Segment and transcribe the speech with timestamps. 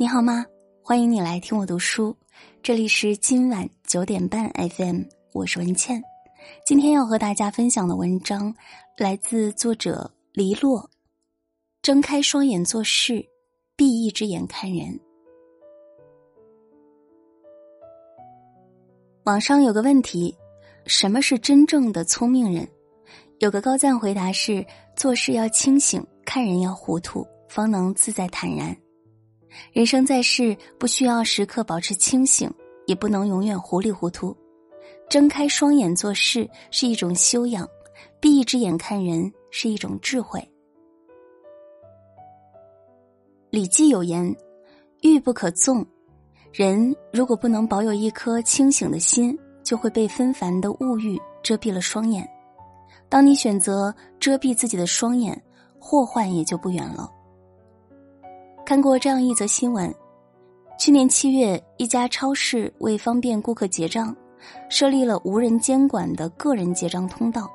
[0.00, 0.46] 你好吗？
[0.80, 2.16] 欢迎你来听我读书，
[2.62, 6.00] 这里是今晚九点半 FM，我是文倩。
[6.64, 8.54] 今天要和大家分享的文章
[8.96, 10.88] 来自作者黎洛。
[11.82, 13.26] 睁开双眼做事，
[13.74, 15.00] 闭一只眼看人。
[19.24, 20.32] 网上有个问题：
[20.86, 22.68] 什么是真正的聪明人？
[23.40, 28.76] 有个高赞回答是：做事要清醒，看人要糊涂，方能自在坦然。
[29.72, 32.50] 人生在世，不需要时刻保持清醒，
[32.86, 34.36] 也不能永远糊里糊涂。
[35.08, 37.66] 睁开双眼做事是一种修养，
[38.20, 40.38] 闭一只眼看人是一种智慧。
[43.50, 44.36] 《礼记》有言
[45.00, 45.86] ：“欲不可纵。”
[46.52, 52.28] 人如果不能保有一颗清醒的心，就会被纷繁的物欲遮蔽了双眼。
[53.08, 55.40] 当你选择遮蔽自己的双眼，
[55.78, 57.10] 祸患也就不远了。
[58.68, 59.90] 看过这样一则新闻：
[60.78, 64.14] 去年七月，一家超市为方便顾客结账，
[64.68, 67.50] 设立了无人监管的个人结账通道，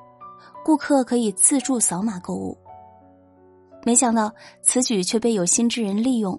[0.66, 2.58] 顾客可以自助扫码购物。
[3.86, 4.34] 没想到
[4.64, 6.36] 此举却被有心之人利用，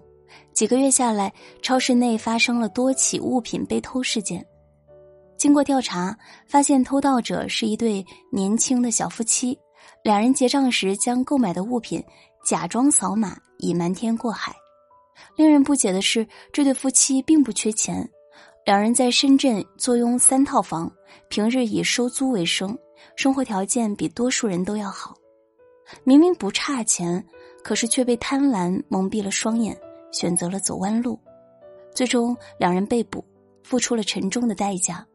[0.51, 4.45] 几个月下来，超市内发生了多起物品被偷事件。
[5.37, 6.13] 经过调查，
[6.49, 9.57] 发现偷盗者是一对年轻的小夫妻，
[10.03, 12.03] 两人结账时将购买的物品
[12.45, 14.53] 假装扫码，以瞒天过海。
[15.35, 18.09] 令人不解的是，这对夫妻并不缺钱，
[18.65, 20.91] 两人在深圳坐拥三套房，
[21.29, 22.77] 平日以收租为生，
[23.15, 25.15] 生活条件比多数人都要好。
[26.03, 27.23] 明明不差钱，
[27.63, 29.77] 可是却被贪婪蒙蔽了双眼，
[30.11, 31.19] 选择了走弯路，
[31.93, 33.23] 最终两人被捕，
[33.63, 35.05] 付出了沉重的代价。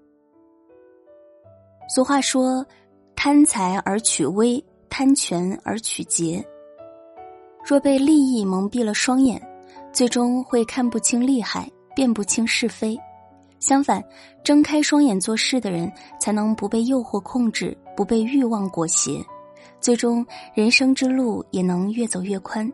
[1.92, 2.64] 俗话说
[3.16, 6.44] ：“贪财而取威，贪权而取节。”
[7.66, 9.49] 若被利益蒙蔽了双眼。
[9.92, 12.98] 最终会看不清利害，辨不清是非。
[13.58, 14.02] 相反，
[14.42, 19.22] 睁开双眼做事的人，才能不被诱惑控制，不被欲望裹挟，
[19.80, 20.24] 最终
[20.54, 22.72] 人生之路也能越走越宽。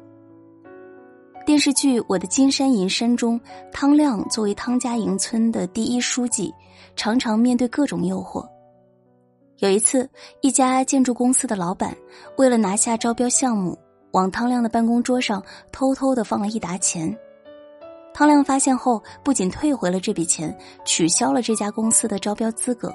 [1.45, 3.41] 电视剧《我的金山银山》中，
[3.73, 6.53] 汤亮作为汤家营村的第一书记，
[6.95, 8.47] 常常面对各种诱惑。
[9.59, 10.09] 有一次，
[10.43, 11.97] 一家建筑公司的老板
[12.37, 13.79] 为了拿下招标项目。
[14.17, 17.15] 往汤亮的办公桌上偷偷的放了一沓钱，
[18.15, 20.57] 汤亮发现后，不仅退回了这笔钱，
[20.87, 22.91] 取消了这家公司的招标资格，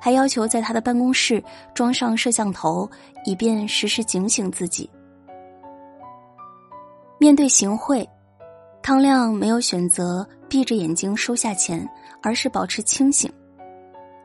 [0.00, 1.44] 还要求在他的办公室
[1.74, 2.90] 装上摄像头，
[3.26, 4.88] 以便时时警醒自己。
[7.18, 8.08] 面对行贿，
[8.82, 11.86] 汤亮没有选择闭着眼睛收下钱，
[12.22, 13.30] 而是保持清醒。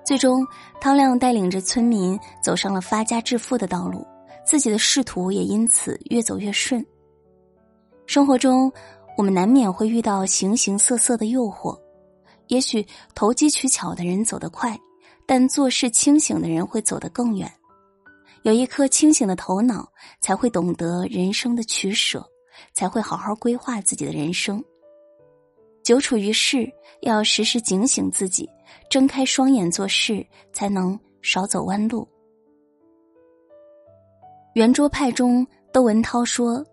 [0.06, 0.48] 最终，
[0.80, 4.08] 汤亮带领着村民走上了发家致富的道路。
[4.50, 6.84] 自己的仕途也因此越走越顺。
[8.08, 8.72] 生活中，
[9.16, 11.80] 我们难免会遇到形形色色的诱惑，
[12.48, 12.84] 也许
[13.14, 14.76] 投机取巧的人走得快，
[15.28, 17.48] 但做事清醒的人会走得更远。
[18.42, 19.88] 有一颗清醒的头脑，
[20.20, 22.28] 才会懂得人生的取舍，
[22.74, 24.64] 才会好好规划自己的人生。
[25.84, 26.68] 久处于世，
[27.02, 28.50] 要时时警醒自己，
[28.90, 32.08] 睁开双眼做事，才能少走弯路。
[34.54, 36.66] 圆桌派中，窦文涛说：“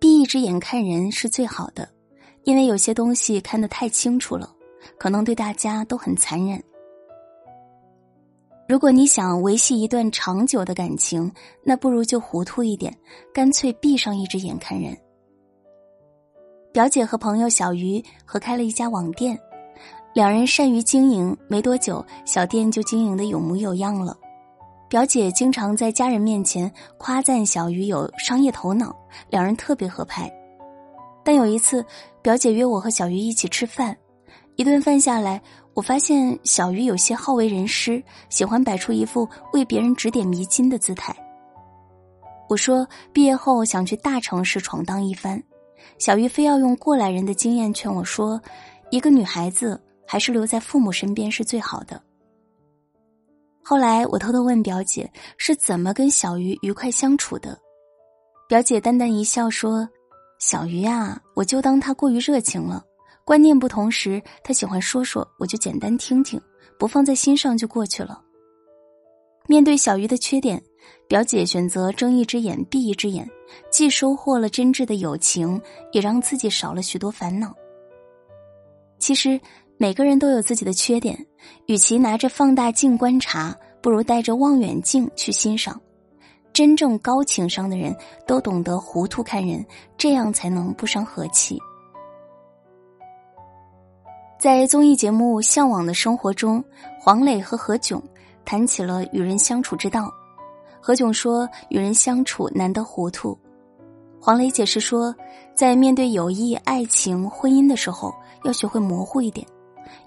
[0.00, 1.88] 闭一只眼看人是最好的，
[2.42, 4.52] 因为有些东西看得太清楚了，
[4.98, 6.60] 可能对大家都很残忍。
[8.68, 11.32] 如果你想维系一段长久的感情，
[11.62, 12.92] 那不如就糊涂一点，
[13.32, 14.96] 干脆闭上一只眼看人。”
[16.72, 19.38] 表姐和朋友小鱼合开了一家网店，
[20.14, 24.16] 两人善于经营，没多久，小店就经营的有模有样了。
[24.90, 26.68] 表姐经常在家人面前
[26.98, 28.92] 夸赞小鱼有商业头脑，
[29.28, 30.28] 两人特别合拍。
[31.24, 31.86] 但有一次，
[32.20, 33.96] 表姐约我和小鱼一起吃饭，
[34.56, 35.40] 一顿饭下来，
[35.74, 41.14] 我发现小鱼有些好为人师，喜欢摆出一副为别人指点迷津的姿态。
[42.48, 45.40] 我说毕业后想去大城市闯荡一番，
[46.00, 48.42] 小鱼非要用过来人的经验劝我说，
[48.90, 52.02] 一个女孩子还是留在父母身边是最好的。
[53.70, 57.56] 后来我偷偷问表姐是怎么跟小鱼愉快相处的，
[58.48, 59.88] 表姐淡淡一笑说
[60.42, 62.84] ：“小鱼啊，我就当他过于热情了，
[63.24, 66.42] 观念不同时，他喜欢说说，我就简单听听，
[66.80, 68.20] 不放在心上就过去了。”
[69.46, 70.60] 面对小鱼的缺点，
[71.06, 73.24] 表姐选择睁一只眼闭一只眼，
[73.70, 75.62] 既收获了真挚的友情，
[75.92, 77.54] 也让自己少了许多烦恼。
[78.98, 79.40] 其实。
[79.82, 81.18] 每个人都有自己的缺点，
[81.64, 85.80] 与其拿着放大镜观察，不如带着望远镜去欣赏。
[86.52, 87.96] 真正高情商的人
[88.26, 89.64] 都懂得糊涂看人，
[89.96, 91.58] 这样才能不伤和气。
[94.38, 96.62] 在综艺节目《向往的生活》中，
[97.00, 98.02] 黄磊和何炅
[98.44, 100.12] 谈起了与人相处之道。
[100.78, 103.34] 何炅说：“与人相处难得糊涂。”
[104.20, 105.14] 黄磊解释说
[105.56, 109.46] ：“在面对友谊、爱情、婚姻的时候，要学会模糊一点，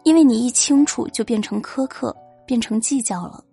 [0.04, 2.16] 因为你一清楚就变成苛刻，
[2.46, 3.44] 变成计较了。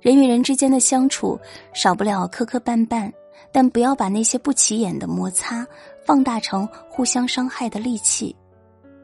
[0.00, 1.38] 人与人之间的相处
[1.74, 3.12] 少不了磕磕绊绊，
[3.52, 5.66] 但不要把那些不起眼的摩擦
[6.04, 8.34] 放大成互相伤害的利器。”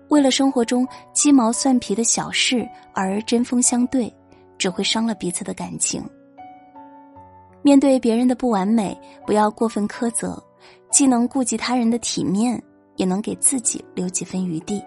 [0.08, 4.14] 为了生活中鸡毛蒜皮的小事而针锋相对，
[4.56, 6.00] 只会伤了彼此的感情。
[7.60, 8.96] 面对别人的不完美，
[9.26, 10.40] 不要过分苛责，
[10.92, 12.62] 既能顾及他人的体面，
[12.94, 14.80] 也能给自己留几分余地。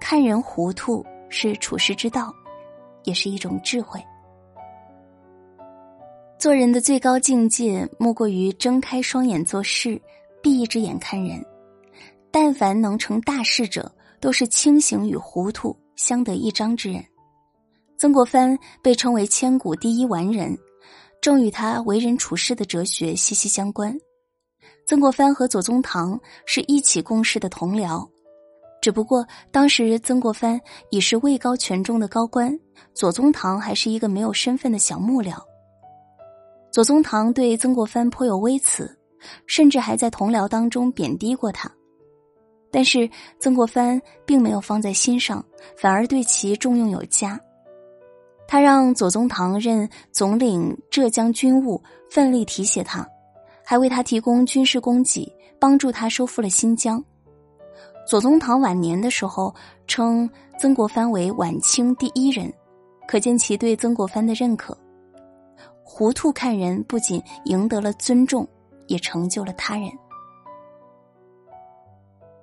[0.00, 2.34] 看人糊涂是处世之道，
[3.04, 4.02] 也是一种智慧。
[6.38, 10.00] 做人的最高境界，莫过于睁开双眼做事，
[10.42, 11.44] 闭一只眼看人。
[12.30, 13.92] 但凡能成大事者。
[14.20, 17.02] 都是清醒与糊涂相得益彰之人。
[17.96, 20.54] 曾国藩被称为千古第一完人，
[21.22, 23.96] 正与他为人处事的哲学息息相关。
[24.86, 28.06] 曾国藩和左宗棠是一起共事的同僚，
[28.80, 30.60] 只不过当时曾国藩
[30.90, 32.58] 已是位高权重的高官，
[32.94, 35.34] 左宗棠还是一个没有身份的小幕僚。
[36.70, 38.98] 左宗棠对曾国藩颇有微词，
[39.46, 41.70] 甚至还在同僚当中贬低过他。
[42.70, 45.44] 但是曾国藩并没有放在心上，
[45.76, 47.38] 反而对其重用有加。
[48.46, 53.06] 他让左宗棠任总领浙江军务，奋力提携他，
[53.64, 57.04] 还为他提供军事供给，帮助他收复了新疆。
[58.10, 59.54] 左宗棠晚年的时候
[59.86, 60.28] 称
[60.58, 62.52] 曾国藩为晚清第一人，
[63.06, 64.76] 可见其对曾国藩的认可。
[65.84, 68.44] 糊涂看人，不仅赢得了尊重，
[68.88, 69.88] 也成就了他人。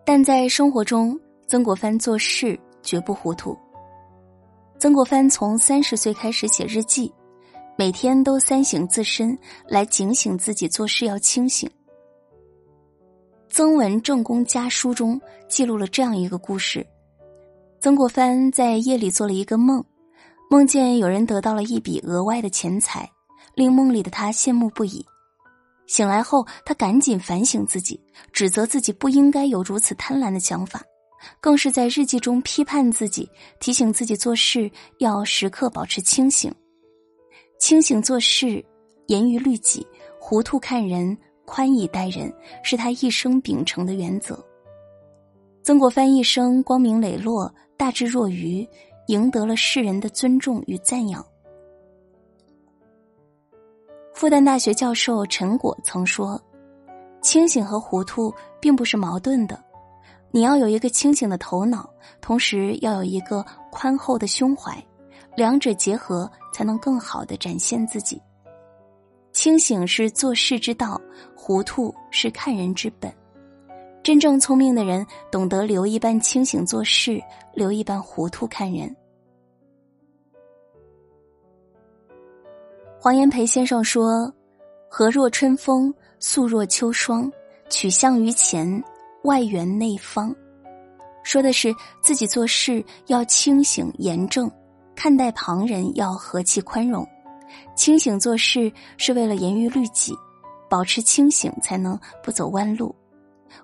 [0.05, 1.19] 但在生活中，
[1.49, 3.53] 曾国藩做事绝不糊涂。
[4.79, 7.13] 曾国藩从三十岁开始写日记，
[7.77, 9.37] 每天都三省自身，
[9.67, 11.69] 来警醒自己做事要清醒。
[13.57, 15.19] 《曾文正公家书》中
[15.49, 16.85] 记录了这样一个故事：
[17.79, 19.83] 曾国藩在夜里做了一个梦，
[20.47, 23.09] 梦见有人得到了一笔额外的钱财，
[23.55, 25.03] 令梦里的他羡慕不已。
[25.87, 27.99] 醒来后，他赶紧反省自己，
[28.31, 30.83] 指责自己不应该有如此贪婪的想法，
[31.41, 33.27] 更是在日记中批判自己，
[33.59, 34.69] 提醒自己做事
[34.99, 36.53] 要时刻保持清醒。
[37.59, 38.63] 清醒做事，
[39.07, 39.83] 严于律己，
[40.19, 41.17] 糊涂看人，
[41.47, 44.37] 宽以待人，是他一生秉承的原则。
[45.63, 48.67] 曾国藩一生光明磊落，大智若愚，
[49.07, 51.25] 赢得了世人的尊重与赞扬。
[54.13, 56.39] 复旦大学教授陈果曾说
[57.23, 59.57] ：“清醒和糊涂并不是矛盾的，
[60.31, 61.89] 你要有一个清醒的头脑，
[62.19, 64.85] 同时要有一个宽厚的胸怀，
[65.37, 68.21] 两者结合才能更好的展现自己。
[69.37, 70.99] 清醒是做事之道，
[71.35, 73.13] 糊涂是看人之本。
[74.01, 77.21] 真正聪明的人懂得留一半清醒做事，
[77.53, 78.95] 留一半糊涂看人。”
[82.99, 84.33] 黄炎培先生说
[84.89, 87.31] ：“和若春风，素若秋霜，
[87.69, 88.83] 取向于前，
[89.25, 90.35] 外圆内方。”
[91.21, 94.51] 说的是自己做事要清醒严正，
[94.95, 97.07] 看待旁人要和气宽容。
[97.75, 100.13] 清醒做事是为了严于律己，
[100.69, 102.93] 保持清醒才能不走弯路；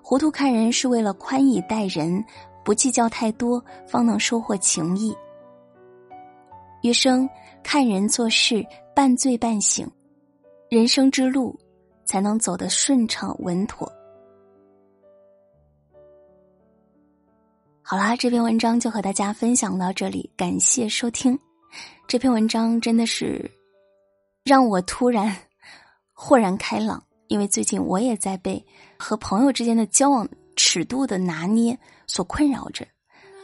[0.02, 2.24] 糊涂看人是为了宽以待人，
[2.64, 5.16] 不计较太多，方能收获情谊。
[6.82, 7.28] 余生
[7.62, 8.64] 看人做事。
[8.96, 9.90] 半醉半醒，
[10.70, 11.58] 人生之路
[12.04, 13.90] 才能走得顺畅稳妥。
[17.82, 21.36] 好啦，这篇文章就和大家分享到这里，感谢收听。
[22.06, 23.50] 这篇文章真的是
[24.44, 25.34] 让我突然
[26.12, 28.64] 豁然开朗，因为最近我也在被
[28.98, 32.86] 和朋友之间的交往尺度的拿捏所困扰着。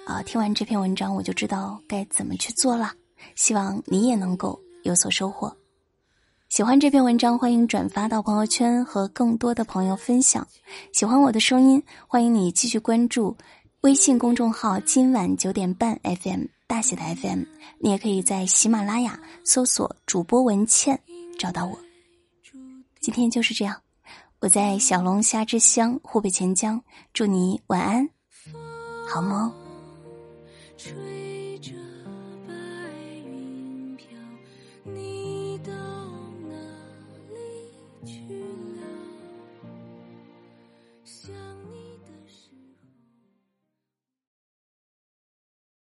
[0.07, 2.93] 啊，听完这篇文章，我就知道该怎么去做了。
[3.35, 4.59] 希望你也能够。
[4.83, 5.55] 有所收获，
[6.49, 10.49] 喜欢这篇文章，欢迎转发到朋友圈和更多的朋友分享。
[10.91, 13.37] 喜欢我的声音，欢迎你继续关注
[13.83, 17.43] 微信公众号“今晚九点半 FM” 大写的 FM。
[17.81, 21.03] 你也可以在喜马拉雅搜索主播文倩
[21.37, 21.77] 找到我。
[23.01, 23.83] 今天就是这样，
[24.39, 26.81] 我在小龙虾之乡湖北潜江，
[27.13, 28.09] 祝你晚安，
[29.13, 29.53] 好梦。
[30.77, 31.73] 吹着
[32.47, 32.55] 白
[33.25, 34.07] 云飘，
[34.85, 35.20] 你。